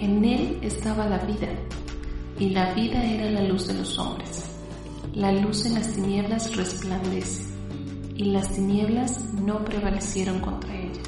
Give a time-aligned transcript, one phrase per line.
[0.00, 1.48] En él estaba la vida,
[2.38, 4.58] y la vida era la luz de los hombres.
[5.12, 7.44] La luz en las tinieblas resplandece,
[8.14, 11.02] y las tinieblas no prevalecieron contra ella.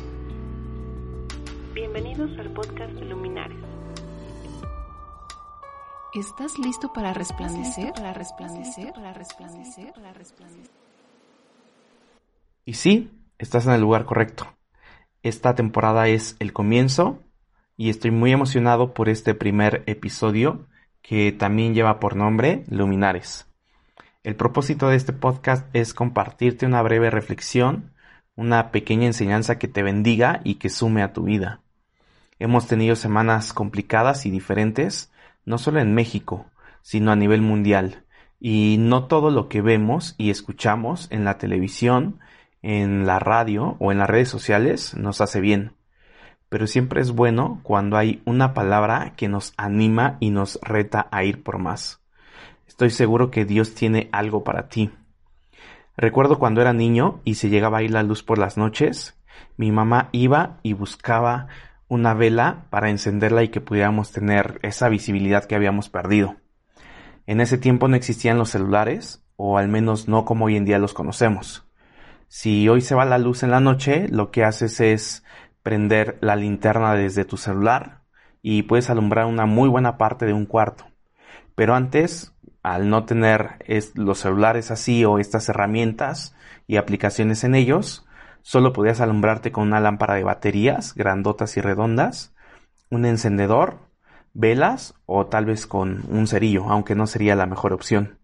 [1.73, 3.57] Bienvenidos al podcast de Luminares.
[6.13, 7.95] ¿Estás listo para resplandecer?
[7.95, 10.75] Para resplandecer, para resplandecer, para resplandecer.
[12.67, 14.47] Y sí, estás en el lugar correcto.
[15.23, 17.23] Esta temporada es el comienzo
[17.77, 20.67] y estoy muy emocionado por este primer episodio
[21.03, 23.47] que también lleva por nombre Luminares.
[24.23, 27.93] El propósito de este podcast es compartirte una breve reflexión,
[28.37, 31.61] una pequeña enseñanza que te bendiga y que sume a tu vida.
[32.39, 35.13] Hemos tenido semanas complicadas y diferentes,
[35.45, 36.47] no solo en México,
[36.83, 38.05] sino a nivel mundial,
[38.39, 42.21] y no todo lo que vemos y escuchamos en la televisión,
[42.63, 45.73] en la radio o en las redes sociales nos hace bien
[46.53, 51.25] pero siempre es bueno cuando hay una palabra que nos anima y nos reta a
[51.25, 52.03] ir por más.
[52.69, 54.91] Estoy seguro que Dios tiene algo para ti.
[55.97, 59.19] Recuerdo cuando era niño y se llegaba a ir la luz por las noches,
[59.57, 61.47] mi mamá iba y buscaba
[61.89, 66.37] una vela para encenderla y que pudiéramos tener esa visibilidad que habíamos perdido.
[67.27, 70.79] En ese tiempo no existían los celulares, o al menos no como hoy en día
[70.79, 71.65] los conocemos.
[72.29, 75.25] Si hoy se va la luz en la noche, lo que haces es
[75.63, 78.03] prender la linterna desde tu celular
[78.43, 80.87] y puedes alumbrar una muy buena parte de un cuarto.
[81.55, 86.35] Pero antes, al no tener los celulares así o estas herramientas
[86.67, 88.07] y aplicaciones en ellos,
[88.43, 92.35] solo podías alumbrarte con una lámpara de baterías grandotas y redondas,
[92.91, 93.79] un encendedor,
[94.35, 98.19] velas o tal vez con un cerillo, aunque no sería la mejor opción.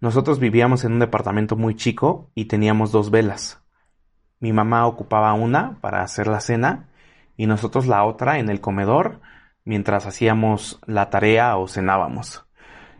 [0.00, 3.62] Nosotros vivíamos en un departamento muy chico y teníamos dos velas.
[4.40, 6.88] Mi mamá ocupaba una para hacer la cena
[7.36, 9.20] y nosotros la otra en el comedor
[9.64, 12.46] mientras hacíamos la tarea o cenábamos.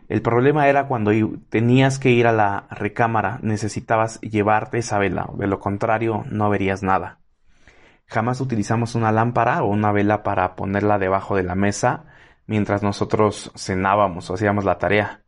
[0.07, 1.11] El problema era cuando
[1.49, 6.81] tenías que ir a la recámara, necesitabas llevarte esa vela, de lo contrario no verías
[6.81, 7.19] nada.
[8.07, 12.05] Jamás utilizamos una lámpara o una vela para ponerla debajo de la mesa
[12.47, 15.21] mientras nosotros cenábamos o hacíamos la tarea.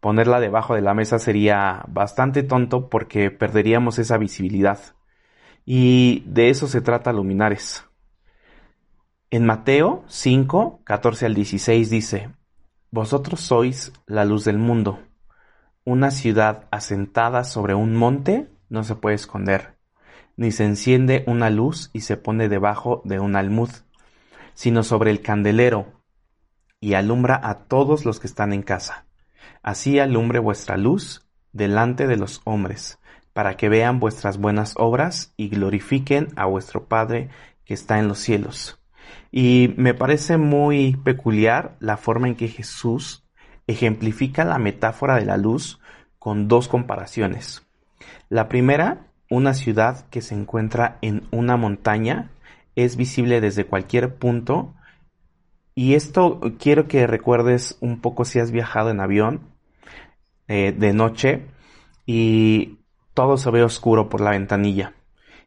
[0.00, 4.78] Ponerla debajo de la mesa sería bastante tonto porque perderíamos esa visibilidad.
[5.64, 7.84] Y de eso se trata Luminares.
[9.30, 12.30] En Mateo 5, 14 al 16 dice,
[12.90, 15.00] Vosotros sois la luz del mundo.
[15.84, 19.78] Una ciudad asentada sobre un monte no se puede esconder,
[20.36, 23.70] ni se enciende una luz y se pone debajo de un almud,
[24.54, 26.02] sino sobre el candelero,
[26.80, 29.06] y alumbra a todos los que están en casa.
[29.62, 32.98] Así alumbre vuestra luz delante de los hombres,
[33.32, 37.30] para que vean vuestras buenas obras y glorifiquen a vuestro Padre
[37.64, 38.80] que está en los cielos.
[39.30, 43.24] Y me parece muy peculiar la forma en que Jesús
[43.66, 45.80] ejemplifica la metáfora de la luz
[46.18, 47.66] con dos comparaciones.
[48.28, 52.30] La primera, una ciudad que se encuentra en una montaña,
[52.76, 54.74] es visible desde cualquier punto.
[55.74, 59.40] Y esto quiero que recuerdes un poco si has viajado en avión
[60.48, 61.46] eh, de noche
[62.04, 62.78] y
[63.14, 64.94] todo se ve oscuro por la ventanilla.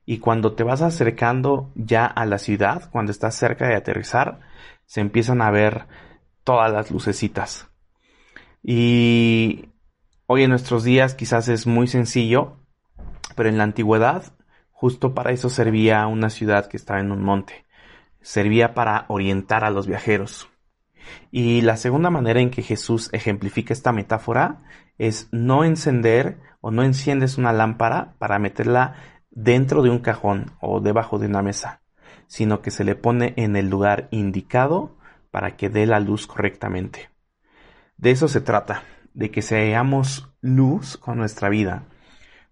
[0.06, 4.40] Y cuando te vas acercando ya a la ciudad, cuando estás cerca de aterrizar,
[4.86, 5.88] se empiezan a ver
[6.44, 7.68] todas las lucecitas.
[8.62, 9.70] Y
[10.28, 12.58] hoy en nuestros días quizás es muy sencillo,
[13.36, 14.34] pero en la antigüedad
[14.72, 17.66] justo para eso servía una ciudad que estaba en un monte.
[18.22, 20.50] Servía para orientar a los viajeros.
[21.32, 24.64] Y la segunda manera en que Jesús ejemplifica esta metáfora
[24.98, 28.96] es no encender o no enciendes una lámpara para meterla
[29.30, 31.82] dentro de un cajón o debajo de una mesa,
[32.28, 34.98] sino que se le pone en el lugar indicado
[35.32, 37.10] para que dé la luz correctamente.
[37.98, 38.84] De eso se trata,
[39.14, 41.88] de que seamos luz con nuestra vida,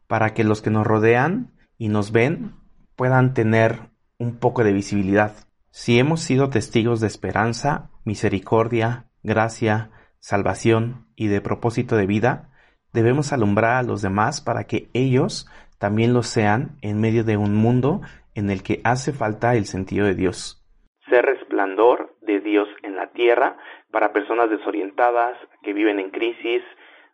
[0.07, 2.55] para que los que nos rodean y nos ven
[2.95, 5.33] puedan tener un poco de visibilidad.
[5.71, 12.49] Si hemos sido testigos de esperanza, misericordia, gracia, salvación y de propósito de vida,
[12.93, 17.55] debemos alumbrar a los demás para que ellos también lo sean en medio de un
[17.55, 18.01] mundo
[18.35, 20.63] en el que hace falta el sentido de Dios.
[21.09, 23.57] Ser resplandor de Dios en la tierra
[23.91, 26.61] para personas desorientadas que viven en crisis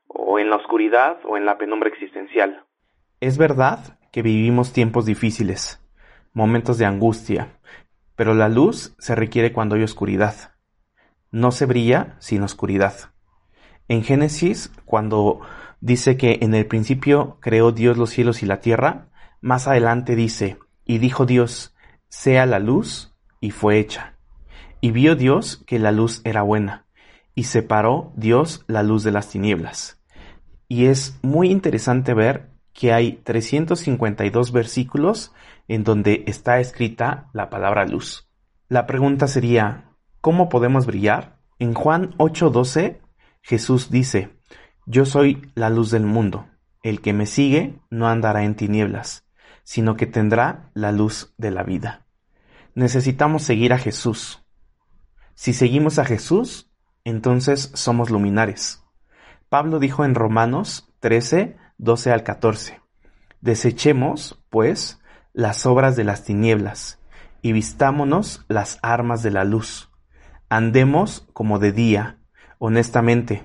[0.08, 2.64] o en la oscuridad o en la penumbra existencial.
[3.20, 5.84] Es verdad que vivimos tiempos difíciles,
[6.34, 7.60] momentos de angustia,
[8.16, 10.59] pero la luz se requiere cuando hay oscuridad.
[11.32, 12.94] No se brilla sin oscuridad.
[13.88, 15.42] En Génesis, cuando
[15.82, 19.10] dice que en el principio creó Dios los cielos y la tierra,
[19.42, 21.76] más adelante dice, y dijo Dios,
[22.08, 24.16] sea la luz, y fue hecha.
[24.82, 26.86] Y vio Dios que la luz era buena,
[27.36, 30.02] y separó Dios la luz de las tinieblas.
[30.68, 35.34] Y es muy interesante ver que hay 352 versículos
[35.68, 38.30] en donde está escrita la palabra luz.
[38.68, 39.89] La pregunta sería,
[40.22, 41.40] ¿cómo podemos brillar?
[41.60, 43.00] En Juan 8:12,
[43.42, 44.38] Jesús dice,
[44.86, 46.48] Yo soy la luz del mundo.
[46.82, 49.26] El que me sigue no andará en tinieblas,
[49.64, 52.06] sino que tendrá la luz de la vida.
[52.76, 54.46] Necesitamos seguir a Jesús.
[55.36, 56.72] Si seguimos a Jesús,
[57.04, 58.84] entonces somos luminares.
[59.50, 62.82] Pablo dijo en Romanos 13, 12 al 14,
[63.42, 65.02] Desechemos, pues,
[65.34, 67.00] las obras de las tinieblas,
[67.42, 69.89] y vistámonos las armas de la luz.
[70.52, 72.18] Andemos como de día,
[72.58, 73.44] honestamente,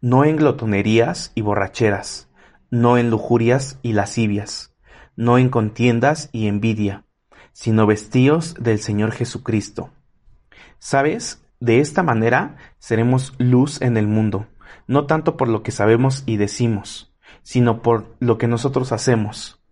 [0.00, 2.28] no en glotonerías y borracheras,
[2.72, 4.76] no en lujurias y lascivias,
[5.14, 7.04] no en contiendas y envidia,
[7.52, 9.90] sino vestíos del Señor Jesucristo.
[10.80, 11.46] ¿Sabes?
[11.60, 14.48] De esta manera seremos luz en el mundo,
[14.88, 19.62] no tanto por lo que sabemos y decimos, sino por lo que nosotros hacemos.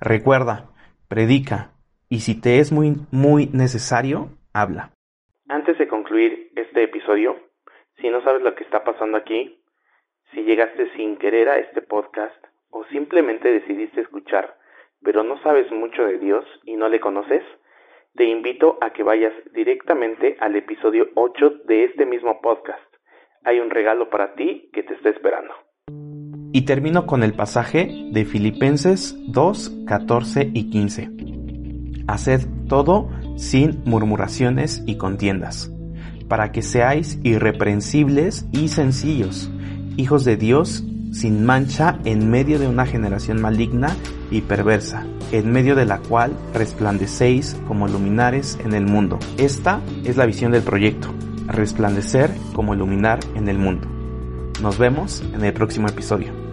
[0.00, 0.72] Recuerda,
[1.06, 1.70] predica,
[2.08, 4.90] y si te es muy, muy necesario, habla.
[6.16, 7.36] Este episodio,
[8.00, 9.60] si no sabes lo que está pasando aquí,
[10.32, 12.36] si llegaste sin querer a este podcast
[12.70, 14.56] o simplemente decidiste escuchar,
[15.02, 17.42] pero no sabes mucho de Dios y no le conoces,
[18.14, 22.82] te invito a que vayas directamente al episodio 8 de este mismo podcast.
[23.44, 25.52] Hay un regalo para ti que te está esperando.
[26.52, 31.08] Y termino con el pasaje de Filipenses 2, 14 y 15.
[32.06, 35.73] Haced todo sin murmuraciones y contiendas,
[36.34, 39.52] para que seáis irreprensibles y sencillos,
[39.96, 40.82] hijos de Dios
[41.12, 43.94] sin mancha en medio de una generación maligna
[44.32, 49.20] y perversa, en medio de la cual resplandecéis como luminares en el mundo.
[49.38, 51.14] Esta es la visión del proyecto,
[51.46, 53.86] resplandecer como iluminar en el mundo.
[54.60, 56.43] Nos vemos en el próximo episodio.